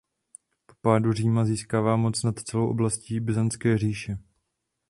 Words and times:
Po 0.65 0.73
pádu 0.81 1.13
Říma 1.13 1.45
získává 1.45 1.95
moc 1.95 2.23
nad 2.23 2.39
celou 2.39 2.69
oblastí 2.69 3.19
Byzantská 3.19 3.77
říše. 3.77 4.17